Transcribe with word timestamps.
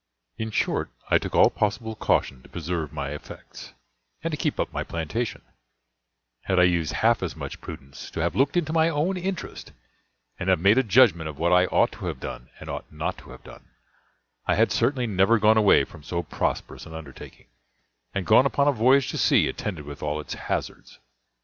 In 0.39 0.49
short, 0.49 0.89
I 1.09 1.19
took 1.19 1.35
all 1.35 1.51
possible 1.51 1.93
caution 1.93 2.41
to 2.41 2.49
preserve 2.49 2.91
my 2.91 3.11
effects, 3.11 3.73
and 4.23 4.31
to 4.31 4.35
keep 4.35 4.59
up 4.59 4.73
my 4.73 4.83
plantation; 4.83 5.43
had 6.45 6.59
I 6.59 6.63
used 6.63 6.93
half 6.93 7.21
as 7.21 7.35
much 7.35 7.61
prudence 7.61 8.09
to 8.09 8.19
have 8.19 8.35
looked 8.35 8.57
into 8.57 8.73
my 8.73 8.89
own 8.89 9.15
interest, 9.15 9.73
and 10.39 10.49
have 10.49 10.59
made 10.59 10.79
a 10.79 10.81
judgment 10.81 11.29
of 11.29 11.37
what 11.37 11.51
I 11.53 11.67
ought 11.67 11.91
to 11.91 12.07
have 12.07 12.19
done 12.19 12.49
and 12.59 12.67
ought 12.67 12.91
not 12.91 13.19
to 13.19 13.29
have 13.29 13.43
done, 13.43 13.67
I 14.47 14.55
had 14.55 14.71
certainly 14.71 15.05
never 15.05 15.37
gone 15.37 15.57
away 15.57 15.83
from 15.83 16.01
so 16.01 16.23
prosperous 16.23 16.87
an 16.87 16.95
undertaking, 16.95 17.45
and 18.11 18.25
gone 18.25 18.47
upon 18.47 18.67
a 18.67 18.71
voyage 18.71 19.09
to 19.09 19.19
sea, 19.19 19.47
attended 19.47 19.85
with 19.85 20.01
all 20.01 20.19
its 20.19 20.33
hazards. 20.33 20.97